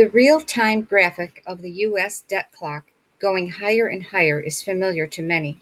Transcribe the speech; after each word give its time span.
The 0.00 0.08
real 0.08 0.40
time 0.40 0.80
graphic 0.80 1.42
of 1.46 1.60
the 1.60 1.70
U.S. 1.84 2.22
debt 2.22 2.50
clock 2.52 2.86
going 3.18 3.50
higher 3.50 3.86
and 3.86 4.02
higher 4.02 4.40
is 4.40 4.62
familiar 4.62 5.06
to 5.06 5.20
many. 5.20 5.60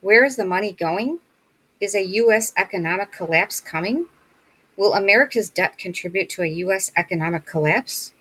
Where 0.00 0.24
is 0.24 0.36
the 0.36 0.44
money 0.44 0.70
going? 0.70 1.18
Is 1.80 1.96
a 1.96 2.06
U.S. 2.22 2.52
economic 2.56 3.10
collapse 3.10 3.58
coming? 3.58 4.06
Will 4.76 4.94
America's 4.94 5.50
debt 5.50 5.76
contribute 5.76 6.28
to 6.30 6.42
a 6.42 6.58
U.S. 6.62 6.92
economic 6.94 7.46
collapse? 7.46 8.12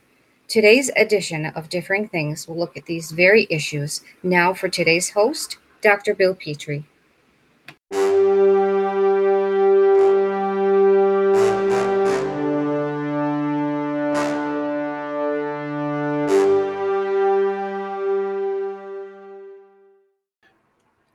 Today's 0.48 0.90
edition 0.96 1.46
of 1.46 1.70
Differing 1.70 2.08
Things 2.08 2.48
will 2.48 2.58
look 2.58 2.76
at 2.76 2.88
these 2.88 3.12
very 3.12 3.46
issues. 3.52 4.02
Now, 4.24 4.56
for 4.56 4.70
today's 4.70 5.12
host, 5.12 5.60
Dr. 5.84 6.16
Bill 6.16 6.34
Petrie. 6.34 6.86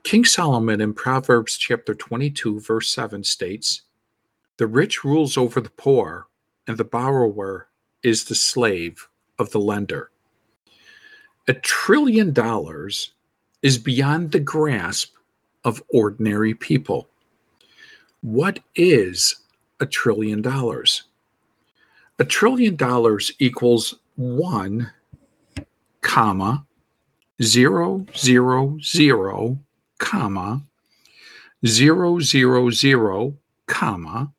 King 0.08 0.24
Solomon 0.24 0.80
in 0.80 0.94
Proverbs 0.94 1.58
chapter 1.58 1.94
22, 1.94 2.60
verse 2.60 2.90
7 2.90 3.22
states, 3.22 3.82
The 4.56 4.66
rich 4.66 5.04
rules 5.04 5.36
over 5.36 5.60
the 5.60 5.68
poor, 5.68 6.28
and 6.66 6.78
the 6.78 6.84
borrower 6.84 7.68
is 8.02 8.24
the 8.24 8.34
slave 8.34 9.06
of 9.38 9.50
the 9.50 9.60
lender. 9.60 10.10
A 11.46 11.52
trillion 11.52 12.32
dollars 12.32 13.12
is 13.60 13.76
beyond 13.76 14.32
the 14.32 14.40
grasp 14.40 15.14
of 15.64 15.82
ordinary 15.90 16.54
people. 16.54 17.06
What 18.22 18.60
is 18.76 19.36
a 19.78 19.84
trillion 19.84 20.40
dollars? 20.40 21.02
A 22.18 22.24
trillion 22.24 22.76
dollars 22.76 23.30
equals 23.40 23.96
one 24.16 24.90
comma 26.00 26.64
zero 27.42 28.06
zero 28.16 28.78
zero 28.80 29.58
comma, 29.98 30.62
zero, 31.66 32.20
zero, 32.20 32.70
zero, 32.70 33.36
comma, 33.66 34.32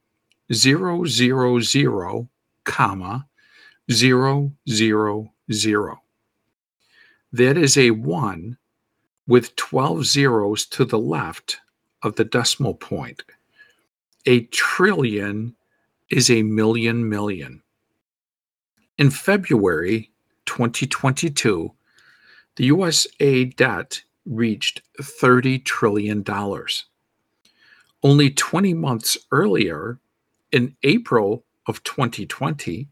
zero, 0.54 1.06
zero, 1.06 1.60
zero, 1.60 2.30
comma, 2.64 3.28
zero, 3.92 4.52
zero, 4.70 5.34
zero. 5.52 6.02
That 7.32 7.58
is 7.58 7.78
a 7.78 7.92
one 7.92 8.58
with 9.28 9.56
12 9.56 10.06
zeros 10.06 10.66
to 10.66 10.86
the 10.86 10.98
left 10.98 11.58
of 12.02 12.16
the 12.16 12.26
decimal 12.26 12.74
point. 12.74 13.24
A 14.26 14.42
trillion 14.46 15.56
is 16.10 16.32
a 16.32 16.42
million 16.44 17.08
million. 17.08 17.62
In 18.98 19.12
February 19.12 20.12
2022, 20.46 21.72
the 22.56 22.66
USA 22.66 23.46
debt 23.46 24.02
reached 24.30 24.82
$30 25.02 25.66
trillion. 25.66 26.24
Only 28.02 28.30
20 28.30 28.74
months 28.76 29.18
earlier, 29.32 30.00
in 30.52 30.76
April 30.84 31.44
of 31.68 31.84
2020, 31.84 32.88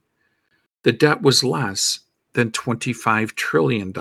the 0.84 0.92
debt 0.92 1.22
was 1.22 1.42
less 1.44 2.00
than 2.34 2.52
$25 2.52 3.34
trillion. 3.36 3.94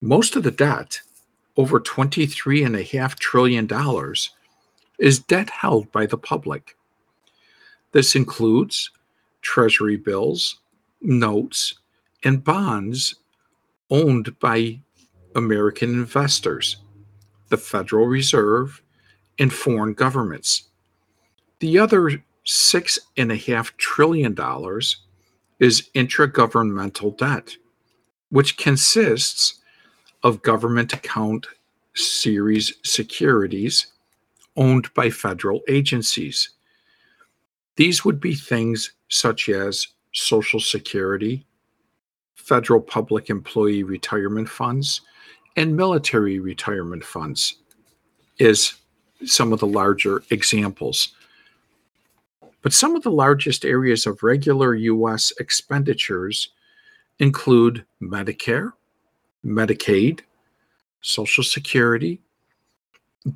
Most 0.00 0.36
of 0.36 0.42
the 0.42 0.50
debt, 0.50 1.02
over 1.58 1.78
$23.5 1.78 3.18
trillion, 3.18 3.68
is 4.98 5.18
debt 5.18 5.50
held 5.50 5.92
by 5.92 6.06
the 6.06 6.16
public. 6.16 6.78
This 7.92 8.16
includes 8.16 8.90
treasury 9.42 9.98
bills, 9.98 10.60
notes, 11.02 11.74
and 12.24 12.42
bonds 12.42 13.16
owned 13.92 14.36
by 14.40 14.80
American 15.36 15.90
investors, 15.90 16.78
the 17.50 17.58
Federal 17.58 18.06
Reserve, 18.06 18.82
and 19.38 19.52
foreign 19.52 19.92
governments. 19.92 20.68
The 21.60 21.78
other 21.78 22.24
$6.5 22.46 23.76
trillion 23.76 24.32
is 25.60 25.90
intragovernmental 25.94 27.18
debt, 27.18 27.56
which 28.30 28.56
consists 28.56 29.60
of 30.22 30.42
government 30.42 30.94
account 30.94 31.46
series 31.94 32.72
securities 32.82 33.88
owned 34.56 34.92
by 34.94 35.10
federal 35.10 35.60
agencies. 35.68 36.50
These 37.76 38.04
would 38.04 38.20
be 38.20 38.34
things 38.34 38.92
such 39.08 39.50
as 39.50 39.88
Social 40.12 40.60
Security, 40.60 41.46
federal 42.42 42.80
public 42.80 43.30
employee 43.30 43.82
retirement 43.82 44.48
funds, 44.48 45.00
and 45.56 45.76
military 45.76 46.38
retirement 46.38 47.04
funds 47.04 47.56
is 48.38 48.74
some 49.24 49.52
of 49.52 49.60
the 49.60 49.66
larger 49.66 50.22
examples. 50.30 51.14
But 52.62 52.72
some 52.72 52.96
of 52.96 53.02
the 53.02 53.10
largest 53.10 53.64
areas 53.64 54.06
of 54.06 54.22
regular 54.22 54.74
U.S. 54.74 55.32
expenditures 55.38 56.48
include 57.18 57.84
Medicare, 58.00 58.72
Medicaid, 59.44 60.20
Social 61.00 61.44
Security, 61.44 62.20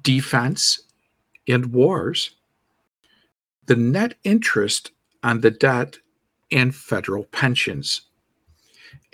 defense, 0.03 0.81
and 1.49 1.73
wars. 1.73 2.33
The 3.67 3.77
net 3.77 4.15
interest 4.25 4.93
on 5.23 5.41
the 5.41 5.51
debt 5.51 5.99
and 6.53 6.75
federal 6.75 7.25
pensions. 7.25 8.03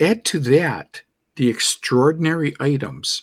Add 0.01 0.25
to 0.27 0.39
that 0.41 1.03
the 1.37 1.49
extraordinary 1.49 2.55
items, 2.61 3.23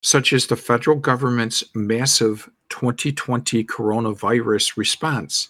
such 0.00 0.32
as 0.32 0.46
the 0.46 0.56
federal 0.56 0.96
government's 0.96 1.64
massive 1.74 2.50
2020 2.70 3.64
coronavirus 3.64 4.76
response. 4.76 5.48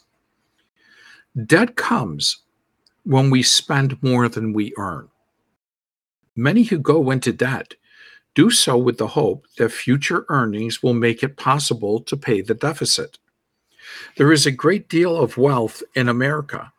Debt 1.47 1.77
comes 1.77 2.39
when 3.05 3.31
we 3.31 3.43
spend 3.43 4.03
more 4.03 4.29
than 4.29 4.53
we 4.53 4.73
earn. 4.77 5.09
Many 6.37 6.63
who 6.63 6.79
go 6.79 7.11
into 7.11 7.33
debt 7.33 7.75
do 8.35 8.51
so 8.51 8.77
with 8.77 8.99
the 8.99 9.09
hope 9.09 9.47
that 9.57 9.73
future 9.73 10.25
earnings 10.29 10.83
will 10.83 10.95
make 10.95 11.23
it 11.23 11.37
possible 11.37 12.01
to 12.03 12.17
pay 12.17 12.41
the 12.41 12.55
deficit. 12.55 13.19
There 14.17 14.33
is 14.33 14.47
a 14.47 14.53
great 14.53 14.89
deal 14.89 15.17
of 15.17 15.39
wealth 15.39 15.83
in 15.95 16.09
America, 16.09 16.73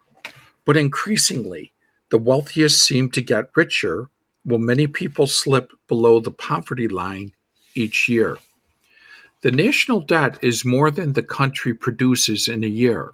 but 0.65 0.77
increasingly, 0.77 1.73
the 2.09 2.17
wealthiest 2.17 2.81
seem 2.81 3.09
to 3.11 3.21
get 3.21 3.49
richer, 3.55 4.09
while 4.43 4.59
many 4.59 4.87
people 4.87 5.27
slip 5.27 5.71
below 5.87 6.19
the 6.19 6.31
poverty 6.31 6.87
line 6.87 7.31
each 7.75 8.09
year. 8.09 8.37
The 9.41 9.51
national 9.51 10.01
debt 10.01 10.37
is 10.41 10.65
more 10.65 10.91
than 10.91 11.13
the 11.13 11.23
country 11.23 11.73
produces 11.73 12.47
in 12.47 12.63
a 12.63 12.67
year. 12.67 13.13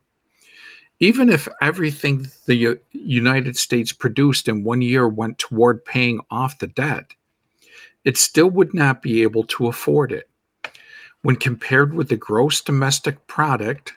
Even 0.99 1.29
if 1.29 1.47
everything 1.61 2.27
the 2.45 2.79
United 2.91 3.57
States 3.57 3.91
produced 3.91 4.47
in 4.47 4.63
one 4.63 4.81
year 4.81 5.07
went 5.07 5.37
toward 5.37 5.83
paying 5.83 6.21
off 6.31 6.59
the 6.59 6.67
debt, 6.67 7.13
it 8.05 8.17
still 8.17 8.49
would 8.49 8.73
not 8.73 9.01
be 9.01 9.23
able 9.23 9.43
to 9.43 9.67
afford 9.67 10.11
it. 10.11 10.29
When 11.21 11.35
compared 11.35 11.93
with 11.93 12.09
the 12.09 12.15
gross 12.15 12.61
domestic 12.61 13.27
product, 13.27 13.93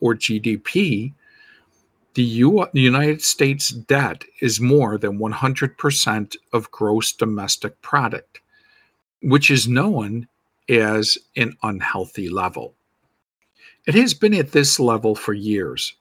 or 0.00 0.14
GDP, 0.14 1.12
the, 2.14 2.22
U- 2.22 2.66
the 2.72 2.80
United 2.80 3.22
States 3.22 3.68
debt 3.68 4.24
is 4.40 4.60
more 4.60 4.98
than 4.98 5.18
100% 5.18 6.36
of 6.52 6.70
gross 6.70 7.12
domestic 7.12 7.80
product, 7.82 8.40
which 9.22 9.50
is 9.50 9.68
known 9.68 10.26
as 10.68 11.18
an 11.36 11.56
unhealthy 11.62 12.28
level. 12.28 12.74
It 13.86 13.94
has 13.94 14.14
been 14.14 14.34
at 14.34 14.52
this 14.52 14.78
level 14.78 15.14
for 15.14 15.32
years, 15.34 15.94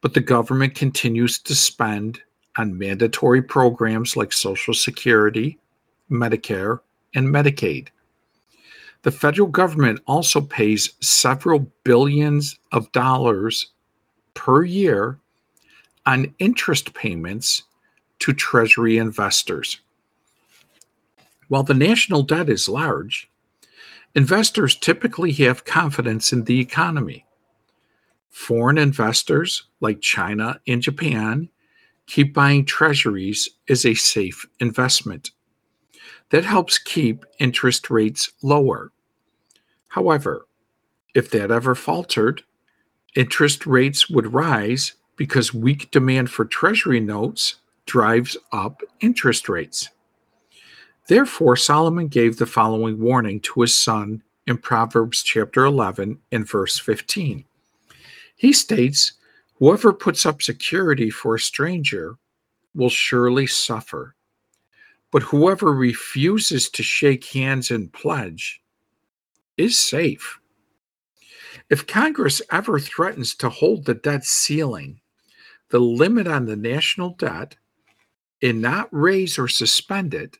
but 0.00 0.14
the 0.14 0.20
government 0.20 0.74
continues 0.74 1.38
to 1.40 1.54
spend 1.54 2.20
on 2.58 2.78
mandatory 2.78 3.42
programs 3.42 4.16
like 4.16 4.32
Social 4.32 4.74
Security, 4.74 5.58
Medicare, 6.10 6.80
and 7.14 7.26
Medicaid. 7.28 7.88
The 9.02 9.10
federal 9.10 9.48
government 9.48 10.00
also 10.06 10.40
pays 10.40 10.92
several 11.00 11.60
billions 11.84 12.58
of 12.70 12.90
dollars 12.92 13.72
per 14.34 14.62
year 14.64 15.18
on 16.06 16.34
interest 16.38 16.94
payments 16.94 17.62
to 18.20 18.32
Treasury 18.32 18.98
investors. 18.98 19.80
While 21.48 21.62
the 21.62 21.74
national 21.74 22.22
debt 22.22 22.48
is 22.48 22.68
large, 22.68 23.30
investors 24.14 24.74
typically 24.74 25.32
have 25.32 25.64
confidence 25.64 26.32
in 26.32 26.44
the 26.44 26.60
economy. 26.60 27.26
Foreign 28.30 28.78
investors 28.78 29.64
like 29.80 30.00
China 30.00 30.60
and 30.66 30.80
Japan 30.80 31.48
keep 32.06 32.32
buying 32.32 32.64
treasuries 32.64 33.48
as 33.68 33.84
a 33.84 33.94
safe 33.94 34.46
investment. 34.60 35.30
That 36.30 36.44
helps 36.44 36.78
keep 36.78 37.26
interest 37.38 37.90
rates 37.90 38.32
lower. 38.42 38.90
However, 39.88 40.46
if 41.14 41.30
that 41.30 41.50
ever 41.50 41.74
faltered, 41.74 42.42
interest 43.14 43.66
rates 43.66 44.08
would 44.08 44.32
rise 44.32 44.94
because 45.16 45.54
weak 45.54 45.90
demand 45.90 46.30
for 46.30 46.44
treasury 46.44 47.00
notes 47.00 47.56
drives 47.86 48.36
up 48.52 48.80
interest 49.00 49.48
rates. 49.48 49.88
Therefore, 51.08 51.56
Solomon 51.56 52.08
gave 52.08 52.36
the 52.36 52.46
following 52.46 53.00
warning 53.00 53.40
to 53.40 53.60
his 53.62 53.74
son 53.74 54.22
in 54.46 54.58
Proverbs 54.58 55.22
chapter 55.22 55.64
11 55.64 56.18
and 56.30 56.48
verse 56.48 56.78
15. 56.78 57.44
He 58.36 58.52
states, 58.52 59.12
Whoever 59.58 59.92
puts 59.92 60.26
up 60.26 60.42
security 60.42 61.10
for 61.10 61.34
a 61.34 61.40
stranger 61.40 62.16
will 62.74 62.88
surely 62.88 63.46
suffer, 63.46 64.16
but 65.10 65.22
whoever 65.22 65.72
refuses 65.72 66.68
to 66.70 66.82
shake 66.82 67.24
hands 67.26 67.70
and 67.70 67.92
pledge 67.92 68.62
is 69.56 69.78
safe. 69.78 70.40
If 71.70 71.86
Congress 71.86 72.42
ever 72.50 72.80
threatens 72.80 73.34
to 73.36 73.48
hold 73.48 73.84
the 73.84 73.94
debt 73.94 74.24
ceiling, 74.24 75.00
the 75.72 75.80
limit 75.80 76.26
on 76.28 76.44
the 76.44 76.54
national 76.54 77.14
debt, 77.14 77.56
and 78.42 78.60
not 78.60 78.88
raise 78.92 79.38
or 79.38 79.48
suspend 79.48 80.12
it, 80.12 80.36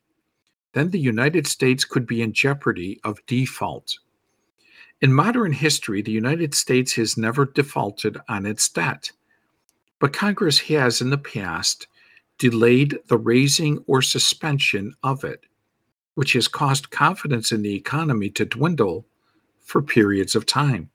then 0.74 0.90
the 0.90 1.00
United 1.00 1.46
States 1.46 1.86
could 1.86 2.06
be 2.06 2.20
in 2.20 2.34
jeopardy 2.34 3.00
of 3.02 3.24
default. 3.26 3.98
In 5.00 5.10
modern 5.10 5.52
history, 5.52 6.02
the 6.02 6.12
United 6.12 6.54
States 6.54 6.92
has 6.96 7.16
never 7.16 7.46
defaulted 7.46 8.18
on 8.28 8.44
its 8.44 8.68
debt, 8.68 9.10
but 9.98 10.12
Congress 10.12 10.60
has 10.60 11.00
in 11.00 11.08
the 11.08 11.16
past 11.16 11.86
delayed 12.36 12.98
the 13.06 13.16
raising 13.16 13.82
or 13.86 14.02
suspension 14.02 14.94
of 15.02 15.24
it, 15.24 15.46
which 16.14 16.34
has 16.34 16.46
caused 16.46 16.90
confidence 16.90 17.52
in 17.52 17.62
the 17.62 17.74
economy 17.74 18.28
to 18.28 18.44
dwindle 18.44 19.06
for 19.64 19.80
periods 19.80 20.36
of 20.36 20.44
time. 20.44 20.90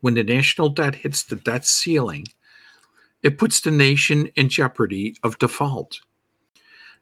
When 0.00 0.14
the 0.14 0.24
national 0.24 0.70
debt 0.70 0.96
hits 0.96 1.22
the 1.22 1.36
debt 1.36 1.64
ceiling, 1.64 2.26
it 3.22 3.38
puts 3.38 3.60
the 3.60 3.70
nation 3.70 4.26
in 4.36 4.48
jeopardy 4.48 5.16
of 5.22 5.38
default. 5.38 6.00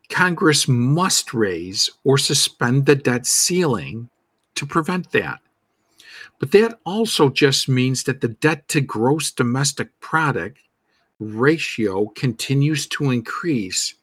Congress 0.08 0.66
must 0.66 1.32
raise 1.32 1.88
or 2.04 2.18
suspend 2.18 2.84
the 2.84 2.96
debt 2.96 3.26
ceiling 3.26 4.10
to 4.54 4.66
prevent 4.66 5.12
that. 5.12 5.38
But 6.38 6.52
that 6.52 6.78
also 6.84 7.28
just 7.28 7.68
means 7.68 8.04
that 8.04 8.20
the 8.20 8.28
debt 8.28 8.66
to 8.68 8.80
gross 8.80 9.30
domestic 9.30 9.88
product 10.00 10.58
ratio 11.20 12.06
continues 12.08 12.86
to 12.88 13.10
increase 13.10 13.94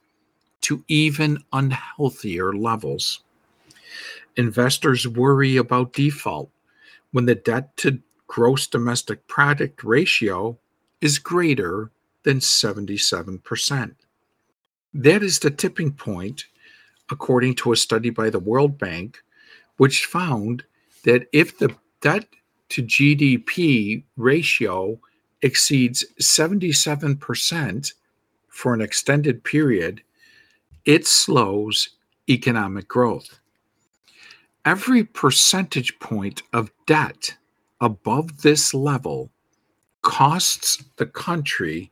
to 0.62 0.84
even 0.88 1.44
unhealthier 1.52 2.54
levels. 2.54 3.22
Investors 4.36 5.08
worry 5.08 5.58
about 5.58 5.94
default 5.94 6.50
when 7.12 7.26
the 7.26 7.36
debt 7.36 7.76
to 7.78 8.00
gross 8.28 8.68
domestic 8.68 9.28
product 9.28 9.84
ratio 9.84 10.58
is 11.02 11.18
greater 11.18 11.92
than 12.28 12.40
77%. 12.40 13.96
That 14.94 15.24
is 15.24 15.40
the 15.40 15.50
tipping 15.50 15.94
point, 15.94 16.44
according 17.10 17.56
to 17.56 17.72
a 17.72 17.78
study 17.78 18.10
by 18.10 18.30
the 18.30 18.40
World 18.40 18.78
Bank, 18.78 19.24
which 19.78 20.08
found 20.08 20.66
that 21.06 21.30
if 21.32 21.58
the 21.58 21.74
debt 22.02 22.26
to 22.68 22.84
GDP 22.84 24.04
ratio 24.18 25.00
exceeds 25.42 26.04
77% 26.20 27.94
for 28.50 28.74
an 28.74 28.82
extended 28.82 29.42
period, 29.46 30.02
it 30.84 31.08
slows 31.08 31.92
economic 32.30 32.90
growth. 32.90 33.40
Every 34.66 35.06
percentage 35.06 35.98
point 36.00 36.44
of 36.52 36.72
debt 36.88 37.38
above 37.80 38.42
this 38.42 38.74
level 38.74 39.32
costs 40.02 40.84
the 40.98 41.06
country 41.06 41.90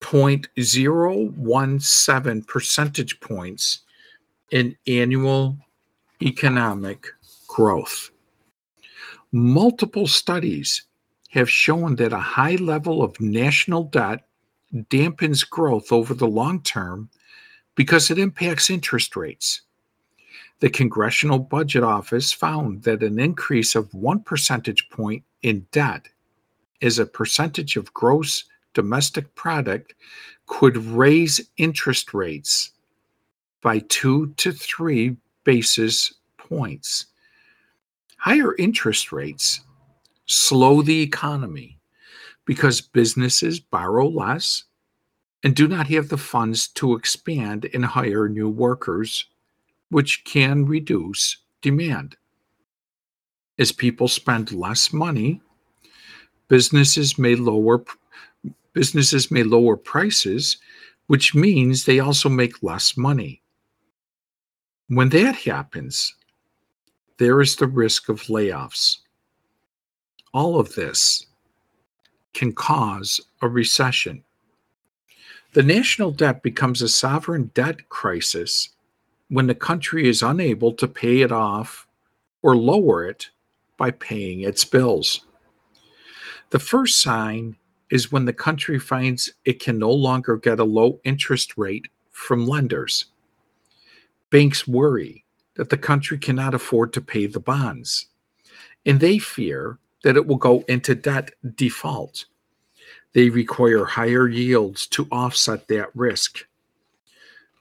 0.017 0.00 2.46
percentage 2.46 3.20
points 3.20 3.80
in 4.50 4.76
annual 4.86 5.56
economic 6.22 7.06
growth. 7.48 8.10
Multiple 9.32 10.06
studies 10.06 10.84
have 11.30 11.50
shown 11.50 11.96
that 11.96 12.12
a 12.12 12.18
high 12.18 12.56
level 12.56 13.02
of 13.02 13.20
national 13.20 13.84
debt 13.84 14.26
dampens 14.74 15.48
growth 15.48 15.92
over 15.92 16.14
the 16.14 16.26
long 16.26 16.62
term 16.62 17.10
because 17.74 18.10
it 18.10 18.18
impacts 18.18 18.70
interest 18.70 19.16
rates. 19.16 19.62
The 20.60 20.70
Congressional 20.70 21.38
Budget 21.38 21.82
Office 21.82 22.32
found 22.32 22.84
that 22.84 23.02
an 23.02 23.18
increase 23.18 23.74
of 23.74 23.92
one 23.92 24.20
percentage 24.20 24.88
point 24.88 25.22
in 25.42 25.66
debt 25.70 26.08
as 26.80 26.98
a 26.98 27.06
percentage 27.06 27.76
of 27.76 27.92
gross 27.92 28.44
domestic 28.76 29.34
product 29.34 29.94
could 30.44 30.76
raise 30.76 31.40
interest 31.56 32.12
rates 32.12 32.72
by 33.62 33.78
two 33.88 34.34
to 34.36 34.52
three 34.52 35.16
basis 35.44 36.12
points. 36.36 37.06
Higher 38.18 38.54
interest 38.56 39.12
rates 39.12 39.62
slow 40.26 40.82
the 40.82 41.00
economy 41.00 41.78
because 42.44 42.82
businesses 42.82 43.58
borrow 43.58 44.08
less 44.08 44.64
and 45.42 45.56
do 45.56 45.66
not 45.66 45.86
have 45.86 46.10
the 46.10 46.18
funds 46.18 46.68
to 46.68 46.96
expand 46.96 47.70
and 47.72 47.82
hire 47.82 48.28
new 48.28 48.50
workers, 48.50 49.24
which 49.88 50.22
can 50.26 50.66
reduce 50.66 51.38
demand. 51.62 52.14
As 53.58 53.72
people 53.72 54.06
spend 54.06 54.52
less 54.52 54.92
money, 54.92 55.40
businesses 56.48 57.18
may 57.18 57.36
lower 57.36 57.82
businesses 58.76 59.30
may 59.30 59.42
lower 59.42 59.74
prices, 59.74 60.58
which 61.06 61.34
means 61.34 61.86
they 61.86 61.98
also 61.98 62.28
make 62.28 62.62
less 62.62 62.94
money. 62.94 63.40
When 64.88 65.08
that 65.08 65.34
happens, 65.34 66.14
there 67.16 67.40
is 67.40 67.56
the 67.56 67.68
risk 67.68 68.10
of 68.10 68.24
layoffs. 68.24 68.98
All 70.34 70.60
of 70.60 70.74
this 70.74 71.24
can 72.34 72.52
cause 72.52 73.18
a 73.40 73.48
recession. 73.48 74.22
The 75.54 75.62
national 75.62 76.10
debt 76.10 76.42
becomes 76.42 76.82
a 76.82 76.88
sovereign 76.90 77.50
debt 77.54 77.88
crisis 77.88 78.68
when 79.28 79.46
the 79.46 79.54
country 79.54 80.06
is 80.06 80.22
unable 80.22 80.74
to 80.74 80.86
pay 80.86 81.22
it 81.22 81.32
off 81.32 81.86
or 82.42 82.54
lower 82.54 83.06
it 83.06 83.30
by 83.78 83.90
paying 83.90 84.42
its 84.42 84.66
bills. 84.66 85.22
The 86.50 86.58
first 86.58 87.00
sign 87.00 87.56
is 87.90 88.10
when 88.10 88.24
the 88.24 88.32
country 88.32 88.78
finds 88.78 89.32
it 89.44 89.60
can 89.60 89.78
no 89.78 89.90
longer 89.90 90.36
get 90.36 90.60
a 90.60 90.64
low 90.64 91.00
interest 91.04 91.56
rate 91.56 91.88
from 92.10 92.46
lenders. 92.46 93.06
Banks 94.30 94.66
worry 94.66 95.24
that 95.54 95.70
the 95.70 95.78
country 95.78 96.18
cannot 96.18 96.54
afford 96.54 96.92
to 96.92 97.00
pay 97.00 97.26
the 97.26 97.40
bonds, 97.40 98.06
and 98.84 99.00
they 99.00 99.18
fear 99.18 99.78
that 100.02 100.16
it 100.16 100.26
will 100.26 100.36
go 100.36 100.64
into 100.68 100.94
debt 100.94 101.32
default. 101.54 102.26
They 103.12 103.30
require 103.30 103.84
higher 103.84 104.28
yields 104.28 104.86
to 104.88 105.08
offset 105.10 105.68
that 105.68 105.94
risk. 105.94 106.46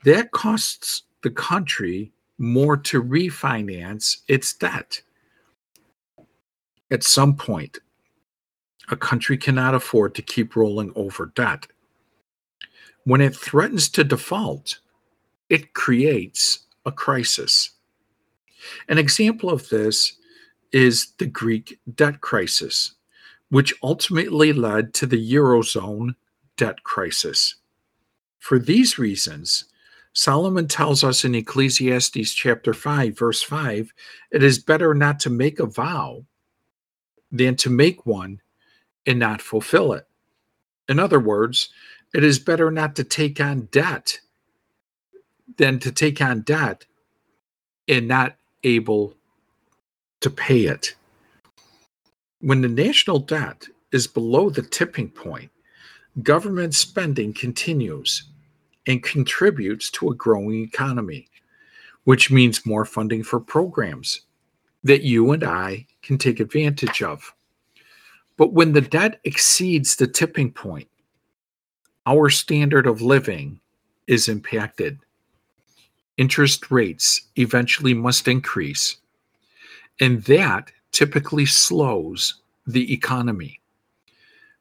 That 0.04 0.32
costs 0.32 1.04
the 1.22 1.32
country 1.32 2.12
more 2.38 2.76
to 2.78 3.02
refinance 3.02 4.18
its 4.28 4.54
debt. 4.54 5.02
At 6.92 7.04
some 7.04 7.36
point, 7.36 7.80
a 8.90 8.96
country 8.96 9.38
cannot 9.38 9.76
afford 9.76 10.16
to 10.16 10.22
keep 10.22 10.56
rolling 10.56 10.92
over 10.96 11.32
debt. 11.36 11.68
When 13.04 13.22
it 13.22 13.36
threatens 13.36 13.90
to 13.90 14.04
default, 14.04 14.80
it 15.50 15.74
creates 15.74 16.66
a 16.86 16.92
crisis. 16.92 17.72
An 18.88 18.98
example 18.98 19.50
of 19.50 19.70
this 19.70 20.18
is 20.72 21.14
the 21.18 21.26
Greek 21.26 21.80
debt 21.96 22.22
crisis, 22.22 22.96
which 23.50 23.74
ultimately 23.84 24.54
led 24.54 24.94
to 24.96 25.06
the 25.06 25.34
Eurozone 25.34 26.16
debt 26.58 26.84
crisis. 26.84 27.56
For 28.40 28.60
these 28.60 28.98
reasons, 28.98 29.66
Solomon 30.14 30.68
tells 30.68 31.04
us 31.04 31.26
in 31.26 31.36
Ecclesiastes 31.36 32.34
chapter 32.34 32.74
5, 32.74 33.18
verse 33.18 33.42
5, 33.42 33.94
it 34.32 34.44
is 34.44 34.60
better 34.60 34.94
not 34.94 35.20
to 35.22 35.30
make 35.30 35.60
a 35.60 35.66
vow 35.66 36.26
than 37.32 37.56
to 37.58 37.70
make 37.70 38.06
one 38.06 38.40
and 39.08 39.20
not 39.20 39.42
fulfill 39.42 39.94
it. 39.94 40.08
In 40.90 41.00
other 41.00 41.20
words, 41.20 41.70
It 42.14 42.24
is 42.26 42.40
better 42.40 42.72
not 42.72 42.96
to 42.98 43.06
take 43.06 43.42
on 43.42 43.70
debt 43.72 44.20
than 45.58 45.80
to 45.80 45.92
take 45.92 46.22
on 46.22 46.42
debt 46.42 46.86
and 47.88 48.08
not 48.08 48.36
able 48.64 49.16
to 50.22 50.30
pay 50.30 50.66
it. 50.66 50.96
When 52.42 52.62
the 52.62 52.70
national 52.70 53.20
debt 53.20 53.68
is 53.92 54.08
below 54.08 54.50
the 54.50 54.64
tipping 54.64 55.10
point, 55.10 55.52
government 56.24 56.76
spending 56.76 57.34
continues 57.34 58.24
and 58.88 59.04
contributes 59.04 59.92
to 59.92 60.12
a 60.12 60.16
growing 60.16 60.64
economy, 60.64 61.30
which 62.06 62.32
means 62.32 62.66
more 62.66 62.86
funding 62.86 63.24
for 63.24 63.40
programs 63.40 64.22
that 64.84 65.04
you 65.04 65.32
and 65.32 65.44
I 65.44 65.88
can 66.04 66.18
take 66.18 66.40
advantage 66.40 67.04
of. 67.04 67.34
But 68.38 68.54
when 68.54 68.74
the 68.74 68.82
debt 68.82 69.20
exceeds 69.24 69.96
the 69.96 70.08
tipping 70.08 70.52
point, 70.52 70.88
our 72.06 72.30
standard 72.30 72.86
of 72.86 73.02
living 73.02 73.60
is 74.08 74.28
impacted. 74.28 75.00
Interest 76.18 76.70
rates 76.72 77.22
eventually 77.36 77.94
must 77.94 78.28
increase, 78.28 78.98
and 80.00 80.24
that 80.24 80.72
typically 80.92 81.46
slows 81.46 82.42
the 82.68 82.94
economy. 82.94 83.60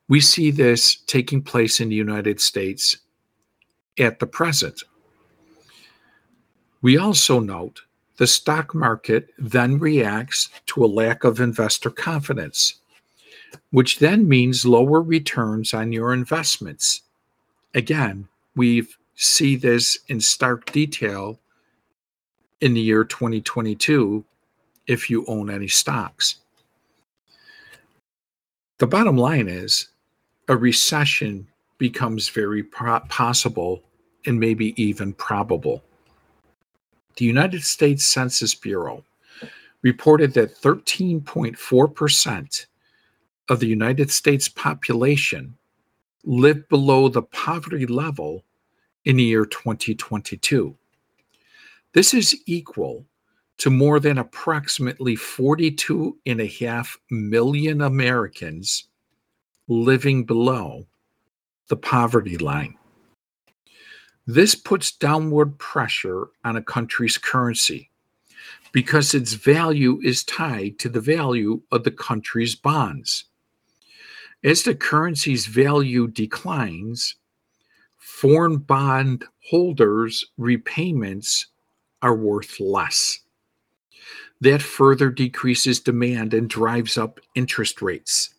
We 0.08 0.20
see 0.20 0.50
this 0.50 0.96
taking 1.06 1.42
place 1.42 1.80
in 1.80 1.88
the 1.88 1.94
United 1.94 2.40
States 2.40 2.98
at 3.98 4.18
the 4.18 4.26
present. 4.26 4.82
We 6.82 6.98
also 6.98 7.40
note 7.40 7.82
the 8.16 8.26
stock 8.26 8.74
market 8.74 9.30
then 9.38 9.78
reacts 9.78 10.50
to 10.66 10.84
a 10.84 10.86
lack 10.86 11.24
of 11.24 11.40
investor 11.40 11.90
confidence, 11.90 12.80
which 13.70 13.98
then 13.98 14.28
means 14.28 14.64
lower 14.64 15.00
returns 15.00 15.74
on 15.74 15.92
your 15.92 16.12
investments. 16.12 17.02
Again, 17.74 18.28
we 18.56 18.86
see 19.16 19.56
this 19.56 19.98
in 20.08 20.20
stark 20.20 20.70
detail 20.72 21.38
in 22.60 22.74
the 22.74 22.80
year 22.80 23.04
2022 23.04 24.24
if 24.86 25.10
you 25.10 25.24
own 25.26 25.50
any 25.50 25.68
stocks. 25.68 26.36
The 28.78 28.86
bottom 28.86 29.16
line 29.16 29.48
is 29.48 29.88
a 30.48 30.56
recession 30.56 31.46
becomes 31.78 32.28
very 32.28 32.62
possible 32.62 33.82
and 34.26 34.40
maybe 34.40 34.80
even 34.82 35.12
probable. 35.12 35.82
The 37.16 37.24
United 37.24 37.62
States 37.62 38.06
Census 38.06 38.54
Bureau 38.54 39.04
reported 39.82 40.34
that 40.34 40.56
13.4% 40.56 42.66
of 43.48 43.60
the 43.60 43.66
United 43.66 44.10
States 44.10 44.48
population 44.48 45.56
lived 46.24 46.68
below 46.68 47.08
the 47.08 47.22
poverty 47.22 47.86
level 47.86 48.44
in 49.04 49.16
the 49.16 49.24
year 49.24 49.44
2022. 49.44 50.76
This 51.92 52.14
is 52.14 52.36
equal 52.46 53.04
to 53.58 53.70
more 53.70 54.00
than 54.00 54.18
approximately 54.18 55.16
42.5 55.16 56.96
million 57.10 57.80
Americans 57.82 58.88
living 59.68 60.24
below 60.24 60.86
the 61.68 61.76
poverty 61.76 62.36
line. 62.36 62.76
This 64.26 64.54
puts 64.54 64.90
downward 64.90 65.58
pressure 65.58 66.28
on 66.44 66.56
a 66.56 66.62
country's 66.62 67.18
currency 67.18 67.90
because 68.72 69.14
its 69.14 69.34
value 69.34 70.00
is 70.02 70.24
tied 70.24 70.78
to 70.80 70.88
the 70.88 71.00
value 71.00 71.62
of 71.70 71.84
the 71.84 71.90
country's 71.90 72.54
bonds. 72.54 73.24
As 74.44 74.62
the 74.62 74.74
currency's 74.74 75.46
value 75.46 76.06
declines, 76.06 77.16
foreign 77.96 78.58
bond 78.58 79.24
holders' 79.48 80.26
repayments 80.36 81.46
are 82.02 82.14
worth 82.14 82.60
less. 82.60 83.20
That 84.42 84.60
further 84.60 85.08
decreases 85.08 85.80
demand 85.80 86.34
and 86.34 86.50
drives 86.50 86.98
up 86.98 87.20
interest 87.34 87.80
rates. 87.80 88.34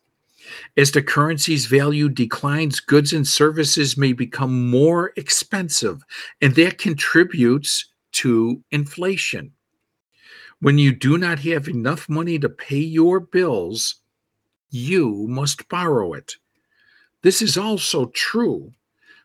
As 0.78 0.92
the 0.92 1.02
currency's 1.02 1.66
value 1.66 2.08
declines, 2.08 2.80
goods 2.80 3.12
and 3.12 3.28
services 3.28 3.98
may 3.98 4.14
become 4.14 4.70
more 4.70 5.12
expensive, 5.16 6.04
and 6.40 6.54
that 6.54 6.78
contributes 6.78 7.90
to 8.12 8.64
inflation. 8.70 9.54
When 10.60 10.78
you 10.78 10.94
do 10.94 11.18
not 11.18 11.40
have 11.40 11.68
enough 11.68 12.08
money 12.08 12.38
to 12.38 12.48
pay 12.48 12.78
your 12.78 13.20
bills, 13.20 13.96
you 14.70 15.28
must 15.28 15.68
borrow 15.70 16.14
it. 16.14 16.36
This 17.22 17.42
is 17.42 17.58
also 17.58 18.08
true 18.08 18.74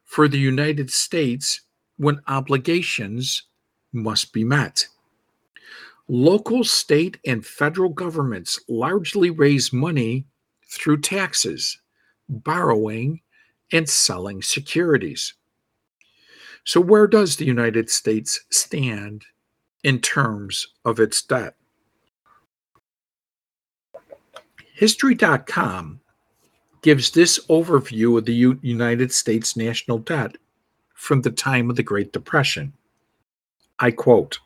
for 0.05 0.27
the 0.27 0.39
United 0.39 0.91
States 0.91 1.61
when 1.97 2.21
obligations 2.27 3.45
must 3.93 4.33
be 4.33 4.45
met. 4.45 4.87
Local, 6.09 6.65
state, 6.65 7.19
and 7.25 7.47
federal 7.47 7.91
governments 7.91 8.59
largely 8.69 9.31
raise 9.31 9.73
money 9.73 10.27
through 10.69 11.01
taxes, 11.01 11.79
borrowing, 12.29 13.21
and 13.73 13.89
selling 13.89 14.43
securities. 14.43 15.35
So, 16.65 16.81
where 16.81 17.07
does 17.07 17.37
the 17.37 17.45
United 17.45 17.91
States 17.91 18.41
stand 18.51 19.25
in 19.85 20.01
terms 20.01 20.67
of 20.85 20.99
its 20.99 21.23
debt? 21.23 21.55
History.com 24.81 26.01
gives 26.81 27.11
this 27.11 27.39
overview 27.49 28.17
of 28.17 28.25
the 28.25 28.33
U- 28.33 28.59
United 28.63 29.13
States 29.13 29.55
national 29.55 29.99
debt 29.99 30.39
from 30.95 31.21
the 31.21 31.31
time 31.31 31.69
of 31.69 31.77
the 31.77 31.83
Great 31.83 32.15
Depression. 32.15 32.73
I 33.79 33.91
quote 33.91 34.39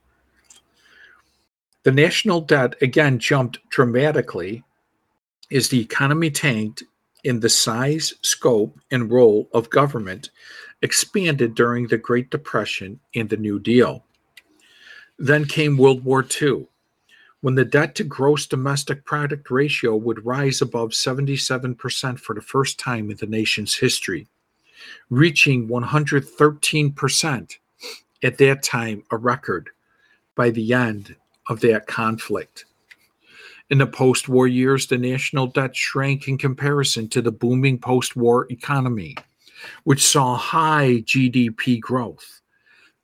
The 1.84 1.92
national 1.92 2.40
debt 2.40 2.74
again 2.82 3.20
jumped 3.20 3.60
dramatically 3.68 4.64
as 5.52 5.68
the 5.68 5.80
economy 5.80 6.32
tanked 6.32 6.82
in 7.22 7.38
the 7.38 7.48
size, 7.48 8.12
scope, 8.22 8.76
and 8.90 9.12
role 9.12 9.48
of 9.54 9.70
government 9.70 10.30
expanded 10.82 11.54
during 11.54 11.86
the 11.86 11.98
Great 11.98 12.30
Depression 12.30 12.98
and 13.14 13.28
the 13.28 13.36
New 13.36 13.60
Deal. 13.60 14.04
Then 15.16 15.44
came 15.44 15.76
World 15.76 16.04
War 16.04 16.26
II, 16.42 16.66
when 17.44 17.56
the 17.56 17.64
debt 17.66 17.94
to 17.94 18.02
gross 18.02 18.46
domestic 18.46 19.04
product 19.04 19.50
ratio 19.50 19.94
would 19.94 20.24
rise 20.24 20.62
above 20.62 20.92
77% 20.92 22.18
for 22.18 22.34
the 22.34 22.40
first 22.40 22.78
time 22.78 23.10
in 23.10 23.18
the 23.18 23.26
nation's 23.26 23.74
history, 23.74 24.26
reaching 25.10 25.68
113% 25.68 27.58
at 28.22 28.38
that 28.38 28.62
time, 28.62 29.02
a 29.10 29.18
record 29.18 29.68
by 30.34 30.48
the 30.48 30.72
end 30.72 31.14
of 31.50 31.60
that 31.60 31.86
conflict. 31.86 32.64
In 33.68 33.76
the 33.76 33.86
post 33.86 34.26
war 34.26 34.48
years, 34.48 34.86
the 34.86 34.96
national 34.96 35.48
debt 35.48 35.76
shrank 35.76 36.26
in 36.28 36.38
comparison 36.38 37.08
to 37.10 37.20
the 37.20 37.30
booming 37.30 37.78
post 37.78 38.16
war 38.16 38.50
economy, 38.50 39.16
which 39.82 40.02
saw 40.02 40.34
high 40.34 41.02
GDP 41.04 41.78
growth. 41.78 42.40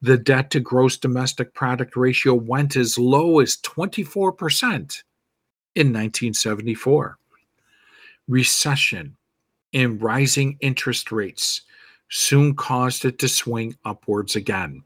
The 0.02 0.16
debt 0.16 0.50
to 0.52 0.60
gross 0.60 0.96
domestic 0.96 1.52
product 1.52 1.96
ratio 1.96 2.34
went 2.34 2.76
as 2.76 2.98
low 2.98 3.40
as 3.40 3.58
24% 3.58 5.02
in 5.74 5.88
1974. 5.88 7.18
Recession 8.28 9.16
and 9.72 10.02
rising 10.02 10.56
interest 10.60 11.12
rates 11.12 11.62
soon 12.08 12.54
caused 12.54 13.04
it 13.04 13.18
to 13.18 13.28
swing 13.28 13.76
upwards 13.84 14.36
again, 14.36 14.82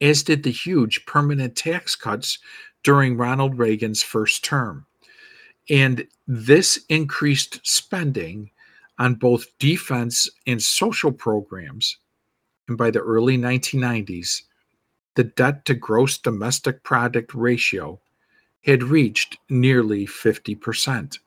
as 0.00 0.22
did 0.22 0.42
the 0.42 0.50
huge 0.50 1.06
permanent 1.06 1.56
tax 1.56 1.94
cuts 1.94 2.38
during 2.82 3.16
Ronald 3.16 3.58
Reagan's 3.58 4.02
first 4.02 4.44
term. 4.44 4.86
And 5.68 6.06
this 6.26 6.84
increased 6.88 7.60
spending 7.62 8.50
on 8.98 9.14
both 9.14 9.46
defense 9.58 10.28
and 10.46 10.62
social 10.62 11.12
programs. 11.12 11.96
And 12.70 12.78
by 12.78 12.92
the 12.92 13.00
early 13.00 13.36
1990s, 13.36 14.42
the 15.16 15.24
debt 15.24 15.64
to 15.64 15.74
gross 15.74 16.18
domestic 16.18 16.84
product 16.84 17.34
ratio 17.34 17.98
had 18.64 18.84
reached 18.84 19.38
nearly 19.48 20.06
50%. 20.06 21.18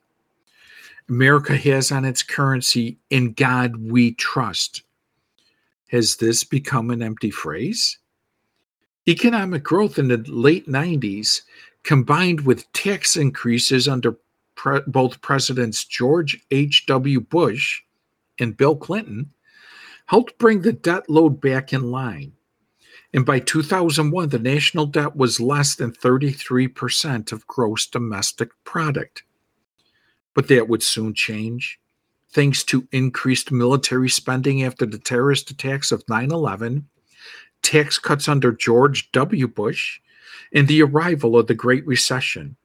America 1.10 1.58
has 1.58 1.92
on 1.92 2.06
its 2.06 2.24
currency, 2.24 2.98
in 3.10 3.34
God 3.34 3.76
we 3.76 4.14
trust. 4.14 4.84
Has 5.90 6.16
this 6.16 6.46
become 6.46 6.90
an 6.92 7.04
empty 7.04 7.30
phrase? 7.30 7.98
Economic 9.06 9.64
growth 9.64 10.00
in 10.00 10.08
the 10.08 10.24
late 10.30 10.70
90s, 10.70 11.42
combined 11.84 12.40
with 12.46 12.72
tax 12.72 13.18
increases 13.18 13.90
under 13.90 14.18
pre- 14.56 14.80
both 14.88 15.20
Presidents 15.20 15.84
George 15.84 16.42
H.W. 16.52 17.20
Bush 17.20 17.82
and 18.40 18.56
Bill 18.56 18.78
Clinton, 18.78 19.34
helped 20.06 20.38
bring 20.38 20.62
the 20.62 20.74
debt 20.74 21.10
load 21.10 21.40
back 21.42 21.74
in 21.74 21.92
line. 21.92 22.34
And 23.14 23.26
by 23.26 23.40
2001, 23.40 24.30
the 24.30 24.40
national 24.40 24.88
debt 24.88 25.16
was 25.16 25.40
less 25.40 25.76
than 25.76 25.92
33% 25.92 27.32
of 27.32 27.46
gross 27.48 27.86
domestic 27.86 28.50
product. 28.64 29.24
But 30.34 30.48
that 30.48 30.68
would 30.68 30.82
soon 30.84 31.14
change. 31.14 31.80
thanks 32.34 32.64
to 32.64 32.88
increased 32.92 33.52
military 33.52 34.10
spending 34.10 34.64
after 34.64 34.86
the 34.86 34.98
terrorist 34.98 35.52
attacks 35.52 35.92
of 35.92 36.04
9 36.10 36.32
11, 36.32 36.88
tax 37.62 38.00
cuts 38.00 38.28
under 38.28 38.52
George 38.52 39.12
W. 39.12 39.48
Bush, 39.48 40.00
and 40.52 40.68
the 40.68 40.82
arrival 40.82 41.38
of 41.38 41.48
the 41.48 41.54
Great 41.54 41.86
Recession, 41.86 42.56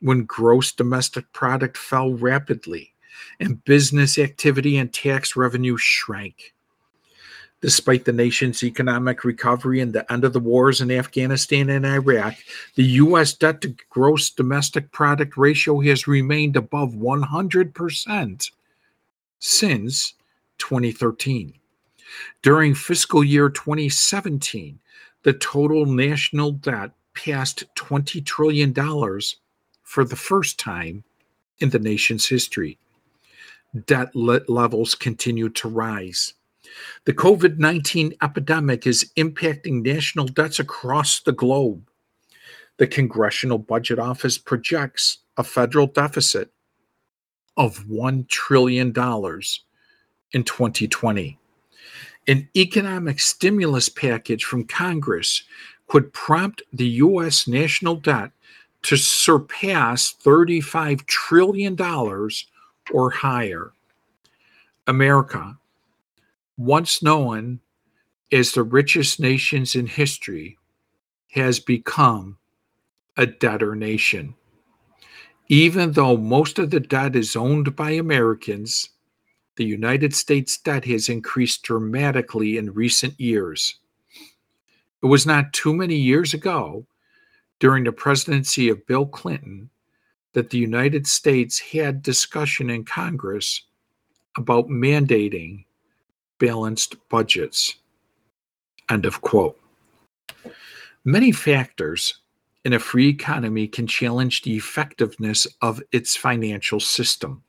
when 0.00 0.24
gross 0.24 0.72
domestic 0.72 1.30
product 1.32 1.76
fell 1.76 2.12
rapidly 2.12 2.94
and 3.38 3.62
business 3.64 4.18
activity 4.18 4.78
and 4.78 4.92
tax 4.92 5.36
revenue 5.36 5.76
shrank. 5.76 6.54
Despite 7.62 8.04
the 8.04 8.12
nation's 8.12 8.64
economic 8.64 9.22
recovery 9.22 9.78
and 9.78 9.92
the 9.92 10.10
end 10.12 10.24
of 10.24 10.32
the 10.32 10.40
wars 10.40 10.80
in 10.80 10.90
Afghanistan 10.90 11.70
and 11.70 11.86
Iraq, 11.86 12.34
the 12.74 12.82
U.S. 12.82 13.32
debt 13.34 13.60
to 13.60 13.76
gross 13.88 14.30
domestic 14.30 14.90
product 14.90 15.36
ratio 15.36 15.80
has 15.80 16.08
remained 16.08 16.56
above 16.56 16.90
100% 16.90 18.50
since 19.38 20.14
2013. 20.58 21.54
During 22.42 22.74
fiscal 22.74 23.22
year 23.22 23.48
2017, 23.48 24.80
the 25.22 25.32
total 25.32 25.86
national 25.86 26.50
debt 26.50 26.90
passed 27.14 27.62
$20 27.76 28.26
trillion 28.26 28.74
for 29.84 30.04
the 30.04 30.16
first 30.16 30.58
time 30.58 31.04
in 31.60 31.70
the 31.70 31.78
nation's 31.78 32.26
history. 32.26 32.76
Debt 33.86 34.14
levels 34.16 34.96
continue 34.96 35.48
to 35.48 35.68
rise. 35.68 36.34
The 37.04 37.12
COVID 37.12 37.58
19 37.58 38.14
epidemic 38.22 38.86
is 38.86 39.10
impacting 39.16 39.82
national 39.82 40.26
debts 40.26 40.58
across 40.58 41.20
the 41.20 41.32
globe. 41.32 41.88
The 42.78 42.86
Congressional 42.86 43.58
Budget 43.58 43.98
Office 43.98 44.38
projects 44.38 45.18
a 45.36 45.44
federal 45.44 45.86
deficit 45.86 46.52
of 47.56 47.84
$1 47.86 48.28
trillion 48.28 48.88
in 48.88 50.44
2020. 50.44 51.38
An 52.28 52.48
economic 52.56 53.20
stimulus 53.20 53.88
package 53.88 54.44
from 54.44 54.64
Congress 54.64 55.42
could 55.88 56.12
prompt 56.12 56.62
the 56.72 56.86
U.S. 56.86 57.46
national 57.48 57.96
debt 57.96 58.30
to 58.82 58.96
surpass 58.96 60.14
$35 60.24 61.06
trillion 61.06 61.76
or 62.90 63.10
higher. 63.10 63.72
America, 64.86 65.56
once 66.56 67.02
known 67.02 67.60
as 68.30 68.52
the 68.52 68.62
richest 68.62 69.20
nations 69.20 69.74
in 69.74 69.86
history, 69.86 70.58
has 71.30 71.60
become 71.60 72.38
a 73.16 73.26
debtor 73.26 73.74
nation. 73.74 74.34
Even 75.48 75.92
though 75.92 76.16
most 76.16 76.58
of 76.58 76.70
the 76.70 76.80
debt 76.80 77.16
is 77.16 77.36
owned 77.36 77.76
by 77.76 77.90
Americans, 77.90 78.90
the 79.56 79.64
United 79.64 80.14
States 80.14 80.56
debt 80.58 80.84
has 80.86 81.08
increased 81.08 81.62
dramatically 81.62 82.56
in 82.56 82.72
recent 82.72 83.18
years. 83.20 83.76
It 85.02 85.06
was 85.06 85.26
not 85.26 85.52
too 85.52 85.74
many 85.74 85.96
years 85.96 86.32
ago, 86.32 86.86
during 87.58 87.84
the 87.84 87.92
presidency 87.92 88.68
of 88.70 88.86
Bill 88.86 89.06
Clinton, 89.06 89.68
that 90.32 90.50
the 90.50 90.58
United 90.58 91.06
States 91.06 91.58
had 91.58 92.02
discussion 92.02 92.70
in 92.70 92.84
Congress 92.84 93.62
about 94.36 94.68
mandating 94.68 95.64
balanced 96.42 96.96
budgets. 97.08 97.76
End 98.90 99.06
of 99.06 99.20
quote. 99.20 99.56
Many 101.04 101.30
factors 101.30 102.18
in 102.64 102.72
a 102.72 102.80
free 102.80 103.08
economy 103.08 103.68
can 103.68 103.86
challenge 103.86 104.42
the 104.42 104.56
effectiveness 104.56 105.46
of 105.60 105.80
its 105.92 106.16
financial 106.16 106.80
system. 106.80 107.44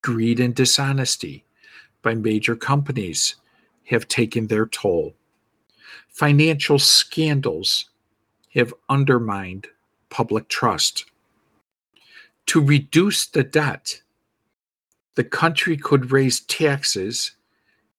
Greed 0.00 0.38
and 0.38 0.54
dishonesty 0.54 1.44
by 2.02 2.14
major 2.14 2.54
companies 2.54 3.34
have 3.86 4.06
taken 4.06 4.46
their 4.46 4.66
toll. 4.66 5.16
Financial 6.08 6.78
scandals 6.78 7.90
have 8.54 8.72
undermined 8.88 9.66
public 10.08 10.46
trust. 10.46 11.04
To 12.46 12.64
reduce 12.64 13.26
the 13.26 13.42
debt, 13.42 14.02
the 15.16 15.24
country 15.24 15.76
could 15.76 16.12
raise 16.12 16.38
taxes 16.42 17.32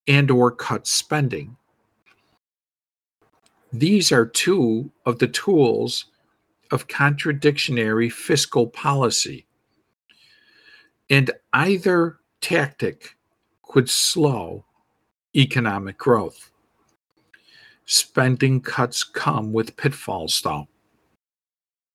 and 0.09 0.31
or 0.31 0.49
cut 0.49 0.87
spending. 0.87 1.55
These 3.71 4.11
are 4.11 4.25
two 4.25 4.91
of 5.05 5.19
the 5.19 5.27
tools 5.27 6.05
of 6.71 6.87
contradictionary 6.87 8.11
fiscal 8.11 8.65
policy. 8.67 9.45
And 11.11 11.29
either 11.53 12.17
tactic 12.41 13.15
could 13.61 13.89
slow 13.89 14.65
economic 15.35 15.99
growth. 15.99 16.51
Spending 17.85 18.61
cuts 18.61 19.03
come 19.03 19.53
with 19.53 19.77
pitfalls, 19.77 20.41
though. 20.43 20.67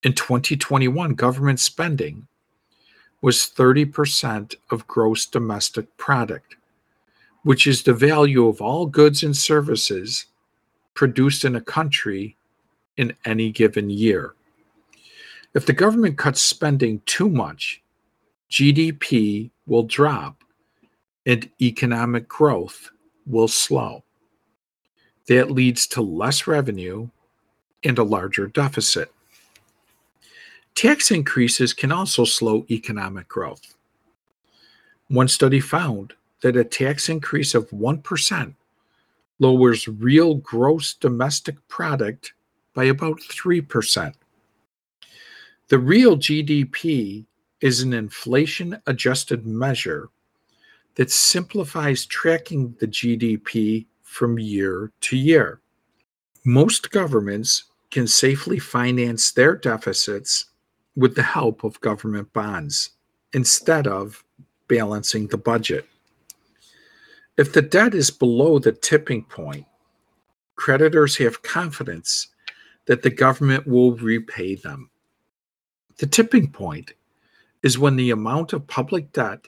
In 0.05 0.12
2021, 0.12 1.14
government 1.14 1.59
spending 1.59 2.29
was 3.22 3.38
30% 3.38 4.55
of 4.70 4.87
gross 4.87 5.27
domestic 5.27 5.96
product 5.96 6.57
which 7.44 7.66
is 7.66 7.83
the 7.83 7.94
value 7.94 8.46
of 8.48 8.61
all 8.61 8.87
goods 8.87 9.22
and 9.22 9.37
services 9.37 10.26
produced 10.94 11.44
in 11.44 11.54
a 11.54 11.61
country 11.61 12.37
in 12.96 13.14
any 13.24 13.52
given 13.52 13.88
year. 13.90 14.35
If 15.54 15.66
the 15.66 15.72
government 15.72 16.18
cuts 16.18 16.42
spending 16.42 17.00
too 17.07 17.28
much, 17.28 17.83
GDP 18.50 19.50
will 19.66 19.85
drop 19.85 20.42
and 21.26 21.48
economic 21.61 22.28
growth 22.28 22.90
will 23.26 23.48
slow. 23.48 24.02
That 25.28 25.50
leads 25.50 25.87
to 25.88 26.02
less 26.02 26.46
revenue 26.46 27.09
and 27.83 27.98
a 27.98 28.02
larger 28.02 28.46
deficit. 28.46 29.12
Tax 30.74 31.11
increases 31.11 31.72
can 31.72 31.92
also 31.92 32.24
slow 32.24 32.66
economic 32.70 33.28
growth. 33.28 33.74
One 35.09 35.28
study 35.28 35.61
found 35.61 36.14
that 36.44 36.59
a 36.59 36.62
tax 36.62 37.09
increase 37.09 37.54
of 37.54 37.70
1% 37.70 38.54
lowers 39.38 39.88
real 39.88 40.35
gross 40.35 40.92
domestic 40.92 41.57
product 41.68 42.35
by 42.74 42.85
about 42.85 43.18
3%. 43.18 44.12
The 45.68 45.78
real 45.78 46.18
GDP 46.18 47.24
is 47.62 47.80
an 47.80 47.94
inflation 47.94 48.78
adjusted 48.87 49.46
measure 49.46 50.11
that 50.96 51.11
simplifies 51.11 52.04
tracking 52.04 52.76
the 52.78 52.88
GDP 52.88 53.87
from 54.02 54.38
year 54.38 54.92
to 55.00 55.16
year. 55.16 55.62
Most 56.44 56.90
governments 56.90 57.64
can 57.90 58.07
safely 58.07 58.59
finance 58.59 59.33
their 59.33 59.57
deficits 59.57 60.44
with 60.94 61.14
the 61.14 61.22
help 61.22 61.64
of 61.64 61.80
government 61.80 62.30
bonds 62.35 62.90
instead 63.33 63.87
of 63.87 64.22
balancing 64.68 65.26
the 65.28 65.38
budget. 65.38 65.88
If 67.37 67.53
the 67.53 67.62
debt 67.62 67.94
is 67.94 68.11
below 68.12 68.59
the 68.61 68.70
tipping 68.73 69.25
point, 69.25 69.66
creditors 70.55 71.16
have 71.16 71.42
confidence 71.42 72.29
that 72.87 73.03
the 73.03 73.11
government 73.11 73.66
will 73.66 73.97
repay 73.97 74.55
them. 74.55 74.90
The 75.99 76.07
tipping 76.07 76.53
point 76.53 76.92
is 77.62 77.79
when 77.79 77.97
the 77.97 78.11
amount 78.11 78.53
of 78.53 78.66
public 78.66 79.12
debt 79.12 79.47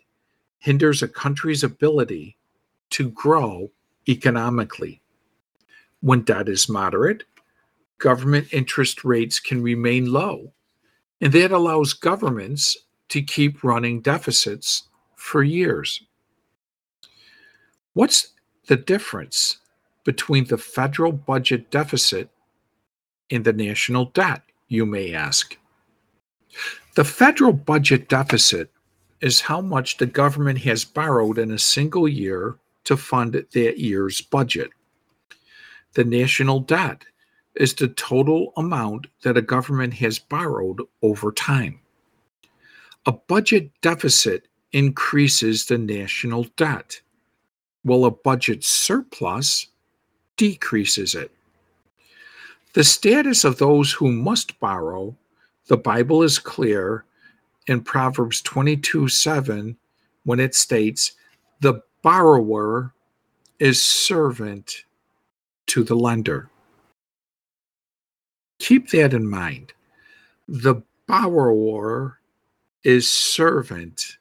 hinders 0.58 1.02
a 1.02 1.08
country's 1.08 1.62
ability 1.62 2.36
to 2.90 3.10
grow 3.10 3.70
economically. 4.08 5.00
When 6.00 6.22
debt 6.22 6.48
is 6.48 6.68
moderate, 6.68 7.24
government 7.98 8.48
interest 8.52 9.04
rates 9.04 9.38
can 9.38 9.62
remain 9.62 10.12
low, 10.12 10.52
and 11.20 11.32
that 11.32 11.52
allows 11.52 11.92
governments 11.92 12.76
to 13.10 13.22
keep 13.22 13.62
running 13.62 14.00
deficits 14.00 14.88
for 15.14 15.42
years. 15.42 16.05
What's 17.96 18.34
the 18.66 18.76
difference 18.76 19.56
between 20.04 20.44
the 20.44 20.58
federal 20.58 21.12
budget 21.12 21.70
deficit 21.70 22.28
and 23.30 23.42
the 23.42 23.54
national 23.54 24.10
debt, 24.12 24.42
you 24.68 24.84
may 24.84 25.14
ask? 25.14 25.56
The 26.94 27.06
federal 27.06 27.54
budget 27.54 28.10
deficit 28.10 28.70
is 29.22 29.40
how 29.40 29.62
much 29.62 29.96
the 29.96 30.04
government 30.04 30.58
has 30.58 30.84
borrowed 30.84 31.38
in 31.38 31.50
a 31.50 31.58
single 31.58 32.06
year 32.06 32.58
to 32.84 32.98
fund 32.98 33.32
that 33.32 33.78
year's 33.78 34.20
budget. 34.20 34.72
The 35.94 36.04
national 36.04 36.60
debt 36.60 37.02
is 37.54 37.72
the 37.72 37.88
total 37.88 38.52
amount 38.58 39.06
that 39.22 39.38
a 39.38 39.42
government 39.56 39.94
has 39.94 40.18
borrowed 40.18 40.82
over 41.00 41.32
time. 41.32 41.80
A 43.06 43.12
budget 43.12 43.70
deficit 43.80 44.48
increases 44.72 45.64
the 45.64 45.78
national 45.78 46.44
debt 46.58 47.00
while 47.86 48.04
a 48.04 48.10
budget 48.10 48.64
surplus 48.64 49.68
decreases 50.36 51.14
it. 51.14 51.30
The 52.74 52.82
status 52.82 53.44
of 53.44 53.58
those 53.58 53.92
who 53.92 54.10
must 54.10 54.58
borrow, 54.58 55.16
the 55.68 55.76
Bible 55.76 56.24
is 56.24 56.40
clear 56.40 57.04
in 57.68 57.80
Proverbs 57.80 58.42
22 58.42 59.06
7 59.08 59.76
when 60.24 60.40
it 60.40 60.56
states 60.56 61.12
the 61.60 61.80
borrower 62.02 62.92
is 63.60 63.80
servant 63.80 64.84
to 65.68 65.84
the 65.84 65.94
lender. 65.94 66.50
Keep 68.58 68.90
that 68.90 69.14
in 69.14 69.30
mind. 69.30 69.72
The 70.48 70.82
borrower 71.06 72.18
is 72.82 73.08
servant 73.08 74.16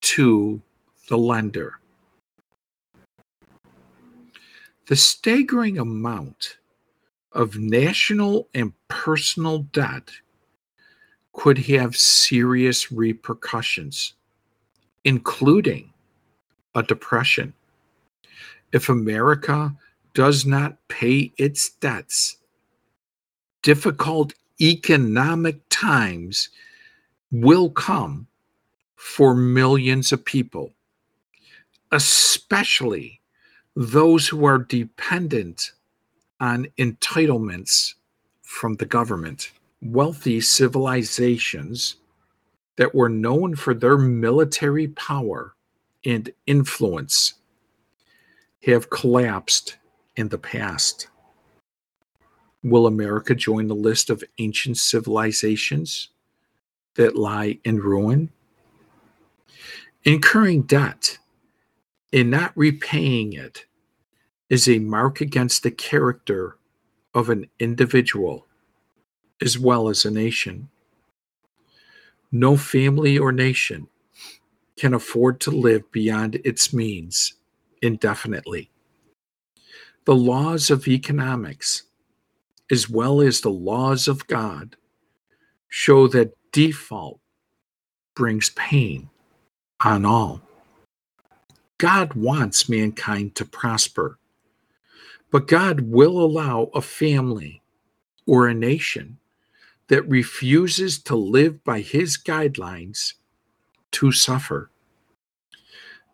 to 0.00 0.62
the 1.10 1.18
lender. 1.18 1.80
The 4.86 4.94
staggering 4.96 5.78
amount 5.78 6.58
of 7.32 7.58
national 7.58 8.48
and 8.54 8.72
personal 8.86 9.58
debt 9.58 10.12
could 11.32 11.58
have 11.58 11.96
serious 11.96 12.92
repercussions, 12.92 14.14
including 15.02 15.92
a 16.76 16.84
depression. 16.84 17.52
If 18.72 18.88
America 18.88 19.74
does 20.14 20.46
not 20.46 20.78
pay 20.86 21.32
its 21.36 21.68
debts, 21.68 22.36
difficult 23.62 24.34
economic 24.60 25.60
times 25.68 26.48
will 27.32 27.70
come 27.70 28.28
for 28.94 29.34
millions 29.34 30.12
of 30.12 30.24
people, 30.24 30.72
especially 31.90 33.20
those 33.76 34.26
who 34.26 34.46
are 34.46 34.58
dependent 34.58 35.72
on 36.40 36.66
entitlements 36.78 37.94
from 38.42 38.74
the 38.76 38.86
government. 38.86 39.52
Wealthy 39.82 40.40
civilizations 40.40 41.96
that 42.76 42.94
were 42.94 43.10
known 43.10 43.54
for 43.54 43.74
their 43.74 43.98
military 43.98 44.88
power 44.88 45.54
and 46.06 46.30
influence 46.46 47.34
have 48.64 48.88
collapsed 48.88 49.76
in 50.16 50.30
the 50.30 50.38
past. 50.38 51.08
Will 52.62 52.86
America 52.86 53.34
join 53.34 53.66
the 53.68 53.74
list 53.74 54.08
of 54.08 54.24
ancient 54.38 54.78
civilizations 54.78 56.08
that 56.94 57.14
lie 57.14 57.58
in 57.64 57.78
ruin? 57.78 58.30
Incurring 60.04 60.62
debt 60.62 61.18
and 62.12 62.30
not 62.30 62.52
repaying 62.56 63.34
it 63.34 63.65
is 64.48 64.68
a 64.68 64.78
mark 64.78 65.20
against 65.20 65.62
the 65.62 65.70
character 65.70 66.56
of 67.14 67.30
an 67.30 67.48
individual 67.58 68.46
as 69.42 69.58
well 69.58 69.88
as 69.88 70.04
a 70.04 70.10
nation. 70.10 70.68
No 72.32 72.56
family 72.56 73.18
or 73.18 73.32
nation 73.32 73.88
can 74.76 74.94
afford 74.94 75.40
to 75.40 75.50
live 75.50 75.90
beyond 75.90 76.36
its 76.44 76.72
means 76.72 77.34
indefinitely. 77.82 78.70
The 80.04 80.14
laws 80.14 80.70
of 80.70 80.86
economics, 80.86 81.84
as 82.70 82.88
well 82.88 83.20
as 83.20 83.40
the 83.40 83.50
laws 83.50 84.06
of 84.06 84.26
God, 84.26 84.76
show 85.68 86.06
that 86.08 86.36
default 86.52 87.20
brings 88.14 88.50
pain 88.50 89.08
on 89.84 90.04
all. 90.04 90.40
God 91.78 92.14
wants 92.14 92.68
mankind 92.68 93.34
to 93.34 93.44
prosper, 93.44 94.18
but 95.30 95.48
God 95.48 95.80
will 95.80 96.18
allow 96.18 96.70
a 96.74 96.80
family 96.80 97.62
or 98.26 98.46
a 98.46 98.54
nation 98.54 99.18
that 99.88 100.08
refuses 100.08 100.98
to 100.98 101.16
live 101.16 101.62
by 101.64 101.80
his 101.80 102.16
guidelines 102.16 103.14
to 103.92 104.12
suffer. 104.12 104.70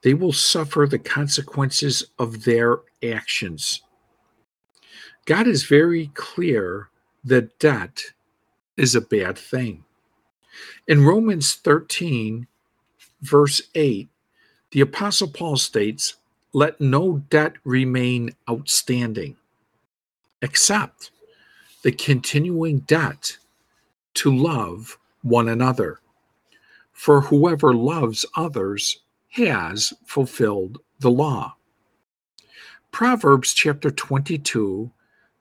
They 0.03 0.15
will 0.15 0.33
suffer 0.33 0.87
the 0.87 0.99
consequences 0.99 2.05
of 2.19 2.45
their 2.45 2.81
actions. 3.03 3.83
God 5.25 5.47
is 5.47 5.65
very 5.65 6.09
clear 6.15 6.89
that 7.25 7.59
debt 7.59 8.03
is 8.77 8.95
a 8.95 9.01
bad 9.01 9.39
thing. 9.39 9.85
In 10.89 11.05
Romans 11.05 11.55
13, 11.55 12.47
verse 13.21 13.63
8, 13.75 14.09
the 14.73 14.81
Apostle 14.81 15.29
Paul 15.29 15.57
states, 15.57 16.17
Let 16.53 16.81
no 16.81 17.19
debt 17.31 17.55
remain 17.65 18.31
outstanding, 18.51 19.37
except 20.43 21.11
the 21.83 21.93
continuing 21.93 22.81
debt 22.81 23.39
to 24.15 24.35
love 24.35 24.99
one 25.23 25.49
another. 25.49 26.01
For 26.93 27.23
whoever 27.23 27.75
loves 27.75 28.27
others 28.37 28.99
has 29.31 29.93
fulfilled 30.07 30.79
the 31.01 31.11
law. 31.11 31.57
Proverbs 32.91 33.55
chapter 33.55 33.91
22, 33.91 34.91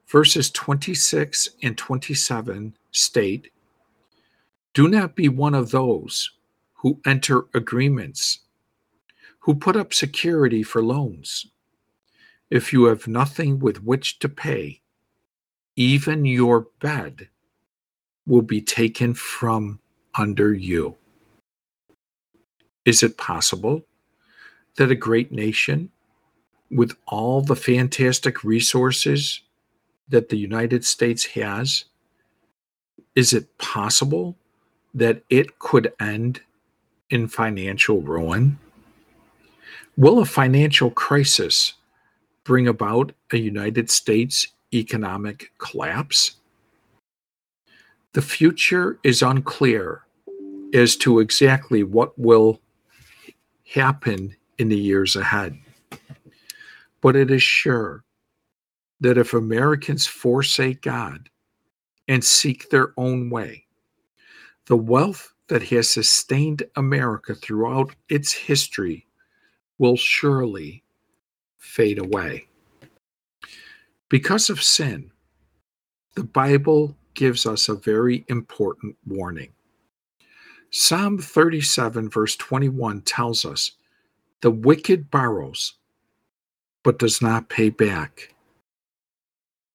verses 0.08 0.50
26 0.52 1.50
and 1.62 1.78
27 1.78 2.78
state 2.92 3.52
Do 4.74 4.88
not 4.88 5.16
be 5.16 5.28
one 5.28 5.54
of 5.54 5.72
those 5.72 6.32
who 6.76 7.00
enter 7.06 7.46
agreements, 7.54 8.40
who 9.42 9.56
put 9.56 9.76
up 9.76 9.94
security 9.94 10.64
for 10.64 10.84
loans. 10.84 11.48
If 12.50 12.74
you 12.74 12.86
have 12.86 13.08
nothing 13.08 13.60
with 13.60 13.84
which 13.84 14.20
to 14.20 14.30
pay, 14.30 14.82
even 15.76 16.26
your 16.26 16.68
bed 16.80 17.30
will 18.28 18.42
be 18.42 18.62
taken 18.62 19.14
from 19.14 19.80
under 20.18 20.54
you. 20.54 20.96
Is 22.86 23.04
it 23.04 23.18
possible 23.18 23.84
that 24.78 24.92
a 24.92 24.96
great 24.96 25.32
nation, 25.32 25.92
with 26.70 26.96
all 27.08 27.42
the 27.42 27.56
fantastic 27.56 28.44
resources 28.44 29.42
that 30.08 30.30
the 30.30 30.38
United 30.38 30.86
States 30.86 31.26
has, 31.26 31.86
is 33.16 33.34
it 33.34 33.58
possible 33.58 34.38
that 34.94 35.24
it 35.30 35.60
could 35.60 35.94
end 36.00 36.42
in 37.10 37.28
financial 37.28 38.02
ruin? 38.02 38.60
Will 39.98 40.20
a 40.20 40.26
financial 40.26 40.90
crisis 40.90 41.74
bring 42.46 42.68
about 42.68 43.12
a 43.34 43.38
United 43.38 43.90
States 43.90 44.48
economic 44.74 45.52
collapse? 45.58 46.38
The 48.14 48.22
future 48.22 49.00
is 49.04 49.22
unclear 49.22 50.04
as 50.74 50.96
to 50.98 51.20
exactly 51.20 51.84
what 51.84 52.18
will 52.18 52.62
happen 53.68 54.36
in 54.58 54.70
the 54.70 54.80
years 54.80 55.18
ahead. 55.18 55.58
But 57.02 57.18
it 57.18 57.30
is 57.30 57.44
sure 57.44 58.06
that 59.02 59.18
if 59.18 59.34
Americans 59.34 60.08
forsake 60.08 60.84
God 60.84 61.30
and 62.08 62.24
seek 62.24 62.70
their 62.70 62.94
own 62.96 63.30
way, 63.30 63.66
the 64.68 64.78
wealth 64.78 65.34
that 65.48 65.64
has 65.64 65.90
sustained 65.90 66.64
America 66.78 67.36
throughout 67.36 67.94
its 68.08 68.32
history 68.32 69.06
will 69.82 69.98
surely 69.98 70.84
fade 71.58 71.98
away. 71.98 72.46
Because 74.10 74.52
of 74.52 74.62
sin, 74.62 75.12
the 76.16 76.24
Bible 76.24 76.96
gives 77.16 77.48
us 77.48 77.68
a 77.68 77.74
very 77.74 78.24
important 78.28 78.96
warning. 79.08 79.52
Psalm 80.70 81.18
37, 81.18 82.12
verse 82.12 82.36
21 82.36 83.02
tells 83.02 83.44
us 83.44 83.72
the 84.42 84.52
wicked 84.52 85.10
borrows, 85.10 85.74
but 86.84 87.00
does 87.00 87.20
not 87.20 87.50
pay 87.50 87.72
back. 87.72 88.36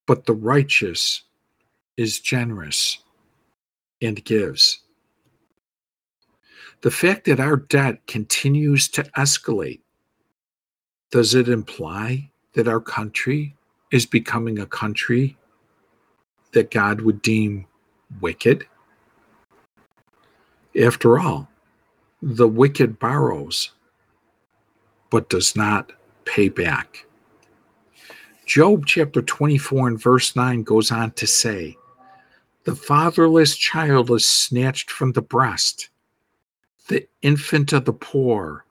But 0.06 0.26
the 0.26 0.34
righteous 0.34 1.24
is 1.96 2.20
generous 2.20 2.98
and 4.00 4.24
gives. 4.24 4.82
The 6.82 6.92
fact 6.92 7.24
that 7.24 7.40
our 7.40 7.56
debt 7.56 8.06
continues 8.06 8.86
to 8.90 9.02
escalate, 9.18 9.80
does 11.10 11.34
it 11.34 11.48
imply 11.48 12.30
that 12.54 12.68
our 12.68 12.80
country 12.80 13.54
is 13.92 14.06
becoming 14.06 14.58
a 14.58 14.66
country 14.66 15.36
that 16.52 16.70
God 16.70 17.00
would 17.00 17.22
deem 17.22 17.66
wicked? 18.20 18.66
After 20.80 21.18
all, 21.18 21.48
the 22.20 22.48
wicked 22.48 22.98
borrows, 22.98 23.70
but 25.10 25.28
does 25.28 25.54
not 25.54 25.92
pay 26.24 26.48
back. 26.48 27.06
Job 28.44 28.86
chapter 28.86 29.22
24 29.22 29.88
and 29.88 30.00
verse 30.00 30.36
9 30.36 30.62
goes 30.62 30.90
on 30.90 31.12
to 31.12 31.26
say, 31.26 31.76
The 32.64 32.74
fatherless 32.74 33.56
child 33.56 34.10
is 34.10 34.28
snatched 34.28 34.90
from 34.90 35.12
the 35.12 35.22
breast, 35.22 35.88
the 36.88 37.06
infant 37.22 37.72
of 37.72 37.84
the 37.84 37.92
poor 37.92 38.64